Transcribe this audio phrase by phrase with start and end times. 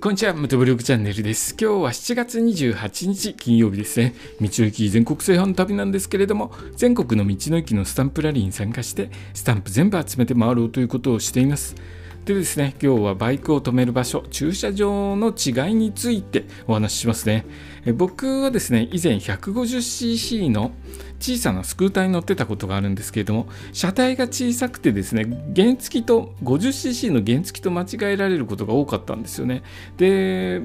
[0.00, 1.56] こんにちは、ムトブログチャンネルです。
[1.60, 4.14] 今日は7月28日金曜日ですね。
[4.40, 11.74] 道の駅全国制覇の旅なんですけれども、全国の道の駅のスタンプラリーに参加して、スタンプ全部集めて回ろうということをしています。
[12.28, 17.46] でですね、今日はバイクを止める場所、駐車場の違いについてお話ししますね。
[17.86, 20.72] え僕はですね、以前 150cc の
[21.18, 25.24] 小さなスクーターに乗ってたことがあるんですけれども、車体が小さくてですね、
[25.56, 29.62] 原付と 50cc の原付と間違えられることが多かったんですよね。
[29.96, 30.60] で、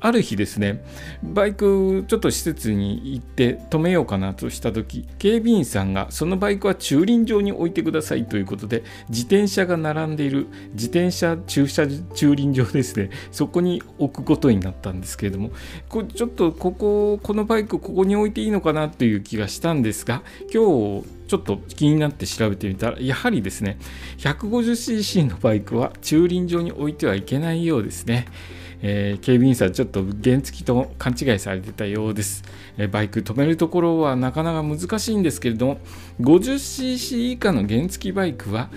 [0.00, 0.84] ある日ですね、
[1.22, 15.50] バイクちょっと施設に行って止めようかなとした時、警備員さんがそのバイクは駐輪場に置いてくださいということで、自転車が並んでいる自転車駐車駐輪場ですね、そこに置くことになったんですけれども、
[15.88, 23.78] こちょっとここ、このバイクここに置いていいのかなという気がしたんですが、今日ちょっと気になって調べてみたら、やはりですね、
[24.18, 28.26] 150cc のバイクは駐輪場に置いてはいけないようですね。
[28.82, 32.44] えー、警備員さんちょっと原付と勘違いされてたようです、
[32.76, 35.78] えー、バイク止めるところはなかなか難しいんですけれども
[36.20, 38.70] 50cc 以下の原付バイクは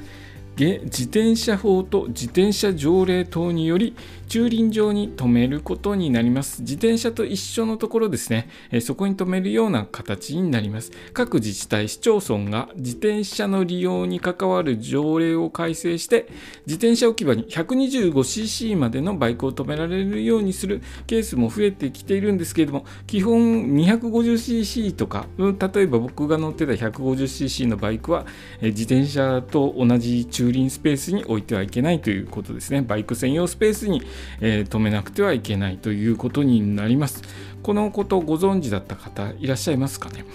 [0.61, 3.95] 自転車法と自転車条例等により
[4.27, 6.61] 駐輪場に止めることになります。
[6.61, 10.91] 自転車と一緒のところですね、えそこに止めるような形になります。
[11.13, 16.27] 各自治体、市町村が自転車の利用に関わる条例を改正して、
[16.65, 28.25] 自転車置き場に 125cc までのバイクを止められるようにするケースも増えてきているんですけれども、基本 250cc とか、例えば僕が乗ってた 150cc のバイクは、
[28.61, 32.81] 自転車と同じ駐輪スペースに置いてはいけないということですね。
[32.81, 34.01] バイク専用スペースに
[34.39, 37.21] えー、止めなくてはいけないということになります。
[37.63, 40.25] このことをご存知だった方いらっしゃいますかね？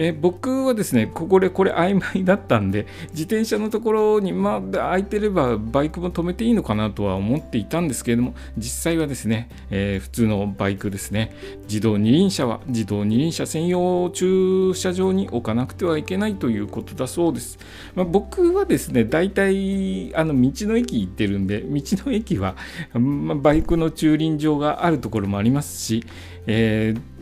[0.00, 17.58] え僕はですね、ここでこれ曖昧だったんで、自転車のところに、まあ、空いてればバイクも止めていいのかなとは思っていたんですけれども、実際はですね、えー、普通のバイクですね、自動二輪車は自動二輪車専用駐車場に置かなくてはいけないということだそうです。
[17.96, 22.54] まあ、僕はですね、大体、あの、道の駅行ってるんで、道の駅は、
[22.94, 26.04] まあ、バイクの駐輪場があるところもありますし、
[26.46, 27.17] えー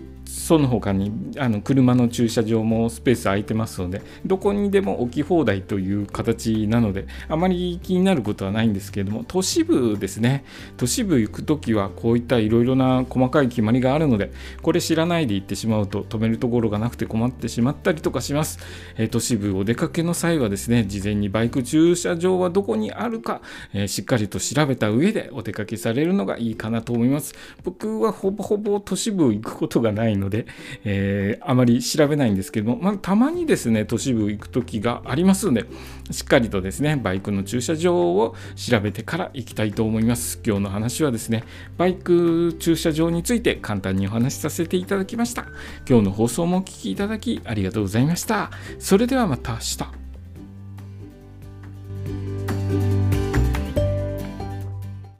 [0.46, 10.44] その他にあの車の駐車場もスペース空いてますのでどこにでも置き放題という形なのであまり気になることはないんですけれども都市部ですね。
[10.76, 14.30] 都市部行く時はこういったいろいろな細かい決まりがあるので
[14.62, 18.60] これ知らないで行ってしまうと止めるところがなくて困ってしまったりとかします、
[18.96, 23.40] えー、都市部お出かけの際はですね事前にバイク駐車場はどこにあるか、
[23.72, 27.34] えー、しっかりと調べた上でお出かけされるのがいいかなと思います。
[27.64, 30.47] 僕はほぼほぼ都市部行くことがないので、
[30.84, 35.64] えー、あまり調べないんですけども、まあ、たまにですね、都市部行く時がありますので、
[36.10, 40.41] しっかりとですね、バイクの駐車場を調べてから行きたいと思います。
[40.44, 41.44] 今日の話はですね、
[41.78, 45.47] バイク駐車場について簡単にお話しさせていただきました。
[45.88, 48.50] 今日の放送もお聴きいただきありがとうございました。
[48.78, 50.05] それではまた明日。